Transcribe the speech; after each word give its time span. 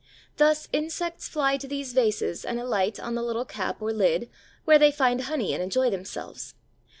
Thus 0.37 0.67
insects 0.73 1.27
fly 1.27 1.57
to 1.57 1.67
these 1.67 1.93
vases 1.93 2.43
and 2.43 2.59
alight 2.59 2.99
on 2.99 3.13
the 3.13 3.21
little 3.21 3.45
cap 3.45 3.79
or 3.83 3.93
lid, 3.93 4.31
where 4.65 4.79
they 4.79 4.91
find 4.91 5.21
honey 5.21 5.53
and 5.53 5.61
enjoy 5.61 5.91
themselves. 5.91 6.55